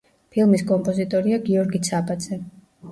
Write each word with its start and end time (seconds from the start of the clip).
ფილმის 0.35 0.63
კომპოზიტორია 0.71 1.41
გიორგი 1.51 1.85
ცაბაძე. 1.91 2.45